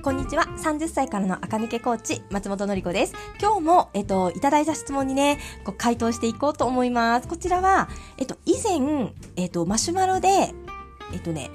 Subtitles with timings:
[0.00, 0.44] こんにちは。
[0.44, 3.14] 30歳からの赤抜けコーチ、松本のり子です。
[3.40, 7.26] 今日も、えっと、いただいた質問にね、こう回答していこうと思います。
[7.26, 10.54] こちらは、えっと、以前、えっと、マシュマロで、
[11.12, 11.50] えっとね、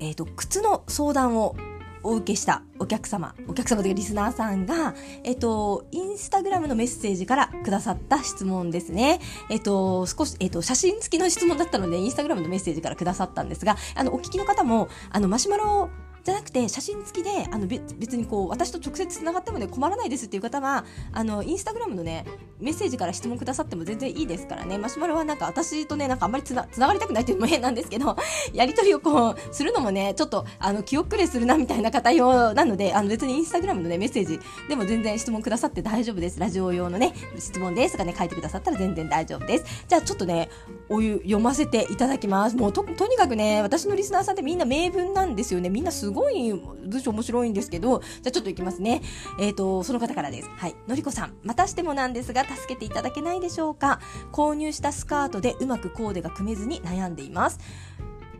[0.00, 1.56] えっと、靴の相談を
[2.02, 9.20] お受けしたお客様、お客様というかリスナーさんが、えっと、インスタグラムのメッセージからくださった質問ですね。
[9.50, 15.90] えっと、少し、えっと、写真付きの質問だったので、インスタグラムのメッセージからくださったんですが、あの、お聞きの方も、あの、マシュマロを
[16.24, 22.24] じゃなくて写真付きであの別にこう私と直接つながってもね困らないですっていう方はあのインスタグラムのね
[22.60, 24.78] メッセージから質問くださっても全然いいですからね。
[24.78, 28.16] マシュマロはなんか私とねなんかあんまりつなつながりたくないっていうのも変なんですけど
[28.52, 36.38] やり取りをこうするのもねちょっとあの気遅れするなみたいな方用なのであの別にインスタグラムのねメッセージでも全然質問くださって大丈夫です。
[36.38, 39.64] ラジオ用のね質問ですとかね書いてくださったら全然大丈夫です。
[39.88, 40.50] じゃあちょっとね
[40.88, 42.56] お湯読ませていただきます。
[42.56, 45.70] もうととにかくね私のリスナーさんってみんな名文なんですよね。
[45.70, 49.02] みんなすごい文章面白いんですけど、じゃあちょっといきますね。
[49.38, 50.48] えっ、ー、と、その方からです。
[50.48, 50.74] はい。
[50.88, 54.00] のりこさん、またしてもなんですが、助けていただけないでしょうか。
[54.32, 57.58] 購入したスカートでうまくコーデが組めずに悩んでいます。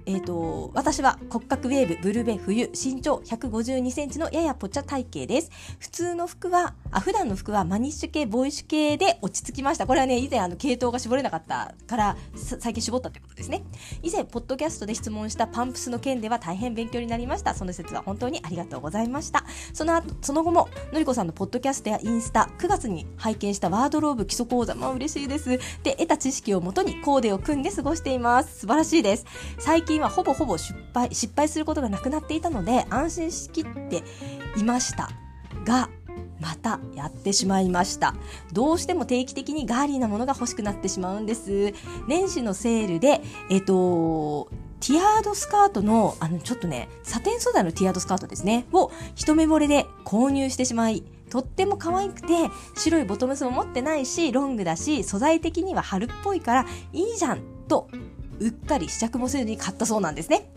[0.07, 5.51] えーと、私は骨格ウェーブブルベ冬身長152センチのややぽっちゃ体型です。
[5.79, 9.87] 普通の服はあ普段の服はマニッシュ系ボイッシュ系で落ち着きました。
[9.87, 13.63] これはね以前あの系統が絞れなかったから最近絞ったということですね。
[14.03, 17.55] 以前ポッドキャストで質問したパンプスの件では大変勉強になりました。
[17.55, 19.45] その説は本当にありがとうございました。
[19.73, 24.75] その後その後ものりこさんのポッドキャストやインスタ9月に拝見したワードローブ基礎講座。
[24.75, 25.59] まあ嬉しいです。
[25.83, 28.61] で得た知識をもとにコーデを組んで過ごしています。
[28.61, 29.27] 素晴らしいです。
[29.59, 34.05] 最近はほぼほぼ失敗失敗することがなくなっていたので安心しきって
[34.57, 35.09] いました
[35.65, 35.89] が
[36.39, 38.15] またやってしまいました。
[38.53, 41.75] どうしても定期的にガーリーなものが欲しくなってしまうんです。
[42.09, 44.49] 年始のセールでえっと
[44.81, 52.29] ティアードスカートの、あの、ちょっとね、サテン素材のティアードスカートですね、を一目惚れで購入してしまい、とっても可愛くて、
[52.75, 57.89] 白いボトムスも持ってないし、ロングだし、素材的には春っぽいからいいじゃんと
[58.41, 60.51] うっかり試着もせずに買ったそうなんですね。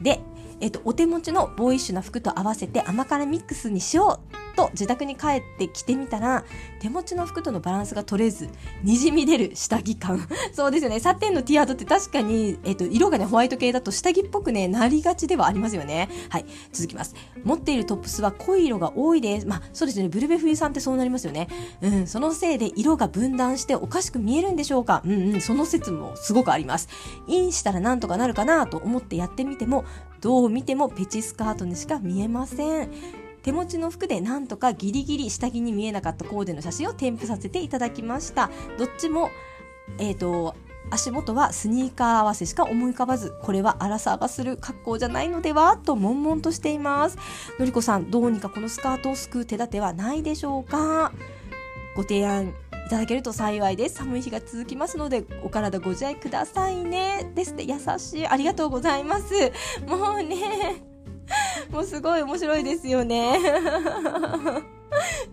[0.00, 0.20] で、
[0.60, 6.44] えっと、お手持ちのボーイッシュな服と合わせて甘辛ミックスにしようと自宅に帰って着てみたら
[6.80, 8.48] 手持ちの服とのバランスが取れず
[8.82, 10.26] にじみ出る下着感。
[10.52, 11.00] そうですよね。
[11.00, 16.08] サテンのティアードって確かに、えっと、色がねホワイト系だと下着っぽくねなりがちではありますよね。
[16.28, 16.46] はい。
[16.72, 17.14] 続きます。
[17.44, 19.46] 持っているトップスは濃い色が多いです。
[19.46, 20.08] まあそうですね。
[20.08, 21.48] ブルベ冬さんってそうなりますよね。
[21.80, 22.06] うん。
[22.06, 25.02] そのせいで色が分断しておかしく見えるんでしょうか？
[25.04, 25.40] うんうん。
[25.40, 26.88] その説もすごくあります。
[27.26, 29.84] インしたらなんとかなるかなと思ってやってみても
[30.20, 32.90] どう見てもペチスカートにしか見えません。
[33.42, 38.50] 手持ちの服でなんとかギリギリ下着に見えなかったコーデの写真を添付させていただきました。
[38.78, 39.30] どっちも
[39.98, 40.54] えっ、ー、と
[40.90, 45.76] 足元はスニーカー合わせしか思い浮かばずこれは荒さがする格好じゃないのでは？
[45.76, 47.18] と悶々としています。
[47.58, 51.12] のりこさんどうにかこのスカートを救う手立てはないでしょうか？
[51.96, 53.96] ご提案いただけると幸いです。
[53.96, 57.30] 寒い日が続きますのでお体ご自愛くださいね。
[57.36, 58.26] ですって優しい。
[58.26, 59.52] ありがとうございます。
[59.86, 60.82] もうね。
[61.70, 63.38] もうすごい面白いですよね。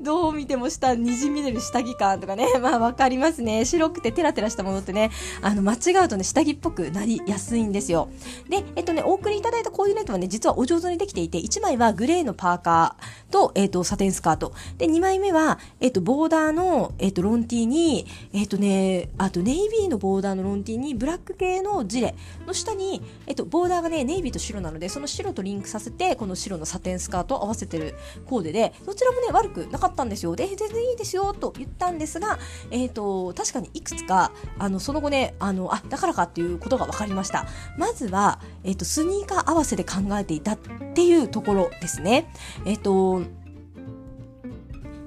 [0.01, 3.65] どう見ても下、にじみ出る下着感とかね、 まあわかりますね。
[3.65, 8.09] 白くてテラテラしたものってね、あの、間違うとね、下着っぽくなりやすいんですよ。
[8.49, 14.53] で、えっとね、お送りいただいたコーディネートはね、実はお上手にできていて、1枚はグレーのパーカーと、えっと、サテンスカート。
[14.77, 22.15] で、2枚目は、えっと、ボーダーの、えっと、ロンティーに、えっとね、あと、ネイビーのボーダーのロンティーに、ブラック系のジレ
[22.45, 30.35] の下に、えっと、ボーダーがね、ネイビーと白なので、その白とリンクさせて、この白のサテンスカートを合わせてるコーデで、どちらもね、悪くなかったかったんですよ。
[30.35, 32.37] で、全然いいですよ、と言ったんですが、
[32.71, 37.47] えっ、ー、と、確かにいくつか、あの、その後ね、あの、あ、だからかっていうことが分かりました。
[37.77, 40.57] まずは、えっ、ー、と、スニーカー合わせで考えていたっ
[40.93, 42.31] ていうところですね。
[42.65, 43.21] えっ、ー、と、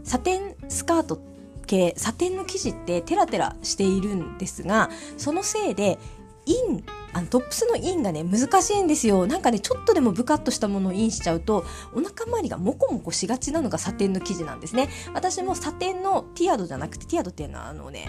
[0.05, 1.21] サテンスカート
[1.67, 5.99] 系、サテンの生地ってテラテラしているんですが、そのせいで、
[6.47, 9.27] インあのトップスのインがね難しいんですよ。
[9.27, 11.65] なんかねちょっとでもブカッとしたものをインしちゃうと
[11.95, 14.89] お腹周りがモコモコしがちなのがサテンの生地なんですね。
[15.15, 18.09] 私もサテンのティアドじゃなくてティアドっていうのはあのね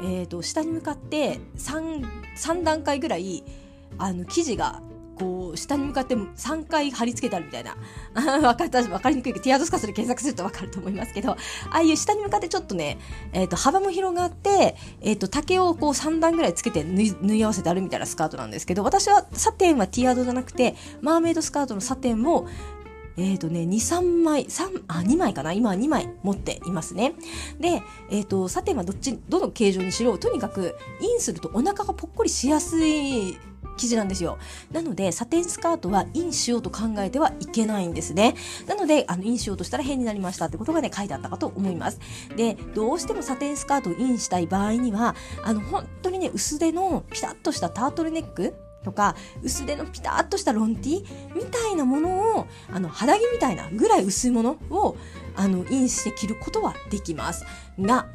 [0.00, 2.06] えーと、下に向かって 3,
[2.36, 3.42] 3段階ぐらい
[3.98, 4.80] あの生地が
[5.18, 7.76] こう下に向かって3回貼り付けてあるみたいな。
[8.14, 8.82] 分かった。
[8.82, 9.32] 分かりにくい。
[9.32, 11.32] けどティアードスカスで検索すると分かると思いますけど。
[11.32, 11.36] あ
[11.70, 12.98] あいう下に向かってちょっとね、
[13.32, 22.46] えーと、幅も広がって、えーと、竹をこう3段ぐらいつけて縫い合わせてあるみたいなスカートなんですけど私はサテンはティアードじゃなくてマーメイドスカートのサテンも
[23.20, 25.52] えっ、とね、2、3枚、3、あ、2枚かな。
[25.52, 27.14] 今は2枚持っていますね。
[27.58, 33.36] で、えっ、ー、と、サテンはどっち、どの形状にしろ、とにかく、インするとお腹がぽっこりしやすい
[33.78, 34.38] 生地なんですよ。
[34.70, 38.34] なので、サテンスカートはインしようと考えてはいけないんですね。
[38.66, 42.00] なので、あの、インしようとしたら変になりましたってことがね、書いてあったかと思います。
[42.36, 48.54] で、どうしてもサテンスカートをインしたい場合には、あの、本当にね、薄手のピタッとしたタートルネック
[48.84, 51.04] とか薄手のピタッとしたロンティ
[51.34, 54.96] みたいなものをあの肌着みたいなぐらい薄いものを
[55.36, 57.44] あのインして着ることはできます
[57.78, 58.06] が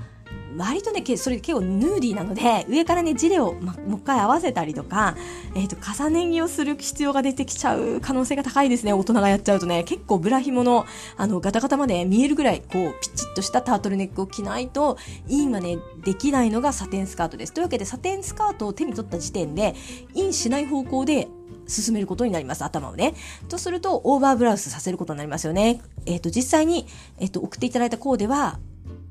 [0.58, 5.16] 割とね、それ結構ヌーディーなので、上からね、ジレを、ま、もう一回合わせたりとか、
[5.56, 8.94] えっ、ー、と、重ね着をする必要が出てきちゃう可能性が高いですね。
[8.94, 10.86] 大人がやっちゃうとね、結構ブラ紐の、
[11.18, 14.98] あの、ガタガタまで見えるぐらい、こう、ピチッとしたタートルネックを着ないと、
[15.28, 17.54] インはね、できないのがサテンスカートです。
[17.54, 19.76] というわけで、サテンスカートを手に取った時点で、
[20.14, 21.28] インしない方向で、
[21.68, 23.14] 進めることになります、頭をね。
[23.48, 25.82] とすると、オーバーブラウスさせることになりますよね。
[26.06, 26.88] えっ、ー、と、実際に、
[27.20, 28.60] えっ、ー、と、送っていただいたコーデは、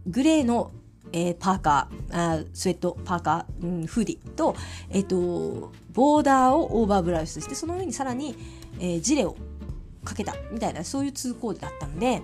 [0.07, 0.71] グレーの
[1.13, 4.57] えー、パーカースウェットパーカー、うん、フーディと,、
[4.91, 8.35] えーと、ボーダーをオーバーブラウスしてその上にさらに、
[8.81, 9.37] えー、ジレを
[10.05, 12.23] かけたみたいなそういう通行だったんで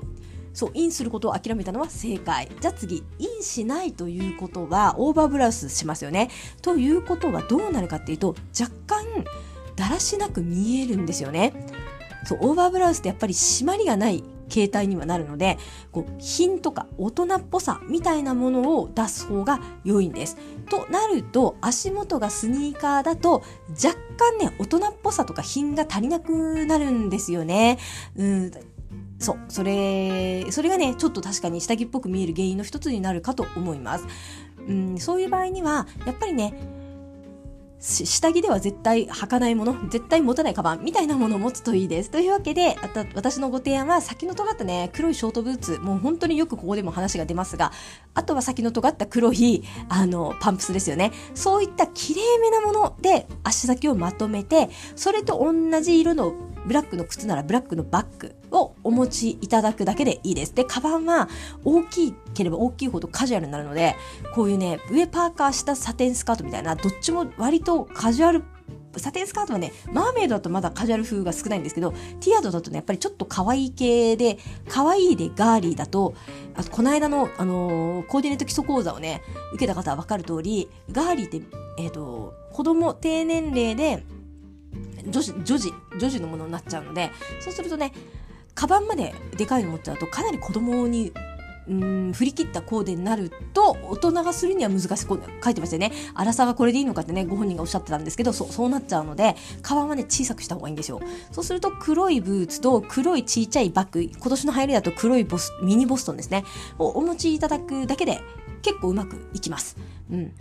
[0.54, 2.50] そうインすることを諦めたのは正解。
[2.60, 6.30] じゃあ次インしないということはオーバーブラウスしますよね。
[6.62, 9.04] ということはどうなるかっていうと若干
[9.76, 11.52] だらしなく見えるんですよね。
[12.24, 15.58] そうオーバーブラウスってやっぱり締まりがない形態にはなるので
[15.92, 20.36] こう品とか大人っぽさみたいなものを出す方が良いんです。
[20.68, 27.78] となると足元がスニーカーだと若干ね大人っぽさとか品が足りなくなるんですよね。
[28.16, 28.50] うん
[29.20, 34.06] そう、それ、それがね、ちょっと確かに下着っぽく見える原因の一つになるかと思います。
[34.68, 36.54] うん、そういう場合には、やっぱりね、
[37.80, 42.10] 下着では絶対履かないもの、絶対持たないカバンみたいなものを持つといいです。
[42.10, 42.76] というわけで、
[43.14, 47.72] 私のご提案は先の尖ったね、黒いショートブーツ、もう本当によくここでも話が出ますが、
[48.14, 51.12] あとは先の尖った黒い、あの、パンプスですよね。
[51.34, 56.34] そういった綺麗めなもので足先をまとめて、それと同じ色の
[56.66, 60.54] ブラックの靴ならブラックのバッグをお持ちいただくだけでいいです。
[60.54, 61.28] で、カバンは
[61.64, 63.96] 大きければ大きいほどカジュアルになるので、
[64.34, 68.44] こういうね、上パーカー下サテンスカートみたいな、どっちも割とカジュアル
[68.96, 76.14] サテンスカートはね、マーメイドだとまだカジュアル風が少ないんですけど、ティアードだとね、やっぱりちょっと可愛い系で、可愛いでガーリーだと、
[76.54, 79.22] あとこの間の、あのー、コーディネート基礎講座をね、
[79.52, 81.42] 受けた方はわかる通り、ガーリーって、
[81.78, 84.04] えっ、ー、と、子供、低年齢で、
[85.06, 87.10] 女子、女児、女児のものになっちゃうので、
[87.40, 87.92] そうするとね、
[88.58, 91.12] カバンまででかいの持っちゃうと、かなり子供に
[91.68, 95.06] うん振り切ったコーデになると大人がするには難しい。
[95.06, 95.92] こ書いてますよね。
[96.16, 101.00] 粗さがこれでいいのかってねご本人がおっしゃってたんですけどそうそうなっちゃうのでカバンはね小さくした方がいいんですよ。
[101.30, 106.42] そうすると黒いブーツと黒いちっちゃいバッグ今年の流行りだと黒いボスミニボストンですね。
[106.80, 108.20] をお持ちいただくだけで
[108.62, 109.76] 結構うまくいきます。
[110.10, 110.32] うん。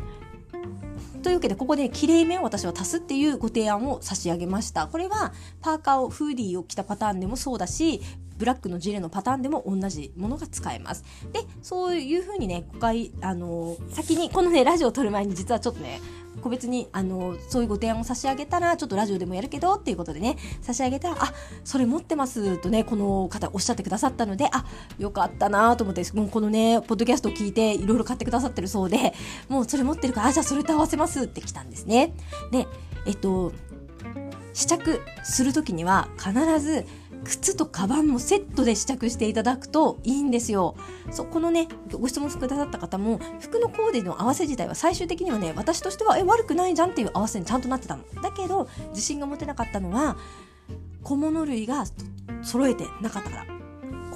[1.28, 4.88] というわけで、ここで綺麗めを私は足すっていうご提案を差し上げました。
[4.88, 8.00] これは、パーカーを、フーディーを着たパターンでもそうだし、
[8.38, 11.04] ブラックのジレのパターンでも同じものが使えます。
[11.34, 16.00] で、そういうふうにね、誤解、あのー、先に、このね、ラジオを撮る前に実はちょっとね、
[16.48, 21.34] 個別に、あの、そういうご提案を差し上げたら、ちょっとラジオでもやるけど、っていうことでね、差し上げたら、あ、
[21.64, 24.66] それ持ってますとね、この方おっしゃってくださったので、あ、
[24.98, 29.14] よかったなと思って、もうこのね、ポッドキャストを聞いて、いろいろ買ってくださってるそうで、
[29.50, 32.14] もうそれ持ってるから、あ、じゃあそれと合わせますって来たんですね。
[32.52, 32.68] で、
[33.06, 33.52] えっと、
[34.54, 36.86] 試着するときには必ず
[37.24, 40.76] 靴とカバンもセットで試着していただくといいんですよ。
[41.12, 48.04] そ、このね、ご質問くださった方も、服のコーデの合わせ自体は最終的にはね、私としては、え、悪くないじゃんっていう合わせにちゃんとなってたの。
[48.22, 50.18] だけど、自信が持てなかったのは、
[51.04, 51.86] 小物類が
[52.44, 53.57] 揃えてなかったから。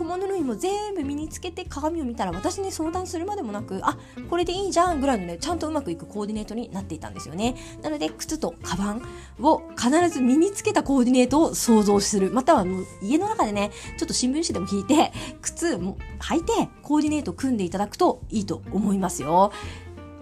[0.02, 4.00] 小物類も全部身につけて鏡を見たら私に相談するまでもなくあ
[4.32, 7.56] これでいいじゃんぐらいのねちゃんとうまくいくコーディネートになっていたんですよね。
[7.84, 9.04] なので靴とカバン
[9.40, 12.32] を必ず身につけたコーディネートを想像する。
[12.32, 19.52] またはもう家の中でねちょっと新聞紙でも引いて靴も履いてコーディネート組んでいただくといいと思いますよ。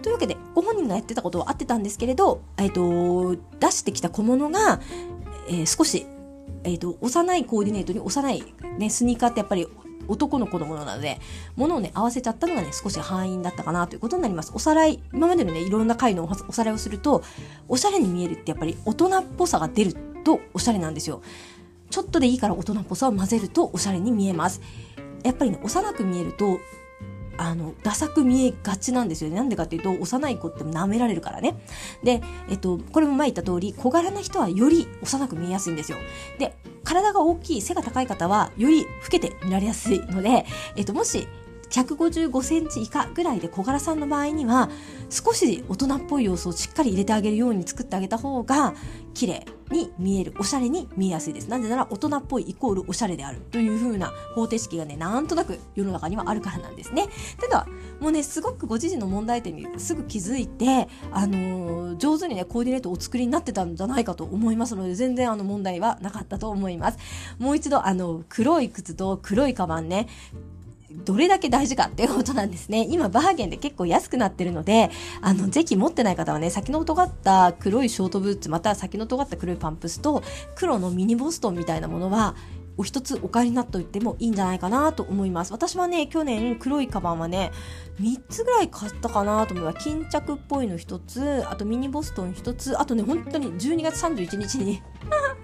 [0.02, 4.80] というわけでご本人がやってたことは合ってたんですけれど、えっ、ー、と出してきた小物が、
[5.48, 6.06] えー、少し
[6.64, 8.44] え、ー、と、幼いコーディネートに幼い、
[8.78, 9.66] ね、スニーカーってやっぱり
[10.08, 11.20] 男の子のものなので、
[11.56, 14.52] 物をね、合わせちゃったのがね、少し範囲だったかなということになります。
[14.54, 17.22] おさらい、今までのね、いろんな回のおさらいをすると、
[17.68, 21.22] おしゃれに見えるってやっぱり大人っぽさが出るとおしゃれなんですよ。
[21.90, 24.60] ちょっとでいいから大人っぽさを混ぜるとおしゃれに見えます。
[25.22, 26.58] やっぱりね、幼く見えると、
[27.40, 29.36] あの、ダサく見えがちなんですよね。
[29.36, 31.58] なんでかっていうと、幼い子って舐められるからね。
[32.04, 32.20] で、
[32.50, 35.96] えっと、これも前言った通り、小柄な人はより幼く見えやすいんですよ。
[36.38, 36.54] で、
[36.84, 40.44] 体が大きい、背が高い方は、より老けて見られやすいので、
[40.76, 41.26] えっと、もし、
[41.70, 44.68] 155センチ以下ぐらいで小柄さんの場合には
[45.08, 48.74] 少し大人っぽい要素をしっかり入れてあげるように作ってあげた方が
[49.14, 51.48] 綺麗に見えるおしゃれに見えやすいです。
[51.48, 57.08] なぜなら大人っぽいイコールおしゃれであるという風な方程式がねなんとなく世の中にはあるからなんですね。
[57.40, 57.66] ただ
[58.00, 66.98] もうねすごくご自身の問題点にすぐ気づいて、あのー、上手にねコーディネートをお作りになってたんじゃないかと思いますので全然あの問題はなかったと思います。
[67.38, 70.08] もう一度あの黒い靴と黒いカバンね。
[70.92, 72.86] どれだけ大事かっていうことなんですね。
[72.90, 80.22] 今、バーゲンで結構安くなってるので、あの、ぜひ持ってない方はね、先の尖った黒いショートブーツ、また先の尖った黒いパンプスと、
[80.54, 82.34] 黒のミニボストンみたいなものは、
[82.76, 85.52] お一つお買いになっておいてもいいんじゃないかなと思います。
[85.52, 87.52] 私はね、去年黒いカバンはね、
[88.00, 89.84] 3つぐらい買ったかなと思います。
[89.84, 94.82] 巾着っぽいの1つ、あとミニボストン1つ、あとね、本当に12月31日に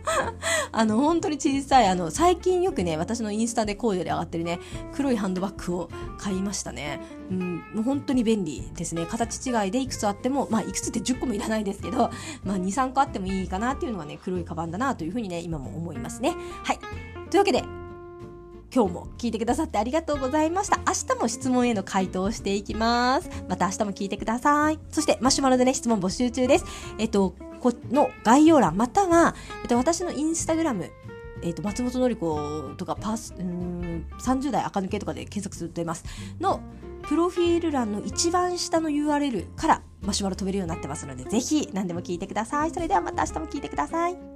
[0.73, 4.61] あの、本当に小さい、あの、最近よくね、私のインスタでコーデで上がってるね、
[4.95, 7.01] 黒いハンドバッグを買いましたね。
[7.31, 9.07] うん、もう本当に便利ですね。
[9.07, 12.11] 形違いでいくつあっても、まあ、いくつって10個もいらないですけど、
[12.45, 16.35] まあ、2、3個あってもいいかなっていうのはね、黒いカバンだなというふうにね、今も思いますね。
[16.63, 16.79] はい。
[17.31, 17.65] というわけで、
[18.75, 20.79] 今日も聞いてくださってありがとうございました。
[20.79, 23.31] 明日も質問への回答をしていきます。
[23.49, 24.79] また明日も聞いてください。
[24.91, 26.65] そしてマシュマロでね、質問募集中です。
[26.99, 27.35] えっと、
[27.91, 30.91] の概要欄、または、えっと、私のインスタグラム、
[31.43, 36.05] えっと、松本のり子とかパス、うん、30代垢抜けとかで検索すると出ます。
[36.41, 36.61] の、
[37.03, 42.71] プロフィール欄の一番下の URL からマシュマロ飛べるようになってますので、ぜひ何でも聞いてください。
[42.71, 44.36] それではまた明日も聞いてください。